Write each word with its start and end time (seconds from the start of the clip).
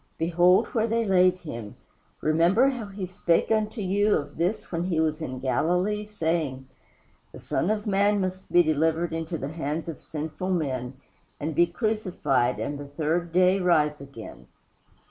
Behold 0.17 0.65
where 0.69 0.87
they 0.87 1.05
laid 1.05 1.35
him. 1.37 1.75
Remember 2.21 2.69
how 2.69 2.87
he 2.87 3.05
spake 3.05 3.51
unto 3.51 3.81
you 3.81 4.15
of 4.15 4.37
this 4.37 4.71
when 4.71 4.85
he 4.85 4.99
was 4.99 5.21
in 5.21 5.37
Galilee, 5.39 6.05
saying, 6.05 6.67
The 7.31 7.37
Son 7.37 7.69
of 7.69 7.85
man 7.85 8.19
must 8.19 8.51
be 8.51 8.63
delivered 8.63 9.13
into 9.13 9.37
the 9.37 9.49
hands 9.49 9.87
of 9.87 10.01
sinful 10.01 10.49
men 10.49 10.95
and 11.39 11.53
be 11.53 11.67
crucified, 11.67 12.57
and 12.59 12.79
the 12.79 12.87
third 12.87 13.31
day 13.31 13.59
rise 13.59 14.01
again." 14.01 14.47